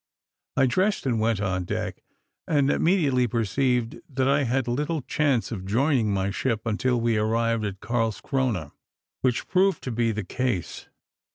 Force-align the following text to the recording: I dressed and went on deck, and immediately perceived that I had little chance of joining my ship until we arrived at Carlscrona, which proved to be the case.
I 0.57 0.65
dressed 0.65 1.05
and 1.05 1.19
went 1.19 1.39
on 1.39 1.63
deck, 1.63 2.01
and 2.47 2.71
immediately 2.71 3.27
perceived 3.27 4.01
that 4.09 4.27
I 4.27 4.45
had 4.45 4.67
little 4.67 5.03
chance 5.03 5.51
of 5.51 5.63
joining 5.63 6.11
my 6.11 6.31
ship 6.31 6.63
until 6.65 6.99
we 6.99 7.17
arrived 7.17 7.63
at 7.65 7.81
Carlscrona, 7.81 8.71
which 9.21 9.47
proved 9.47 9.83
to 9.83 9.91
be 9.91 10.11
the 10.11 10.23
case. 10.23 10.87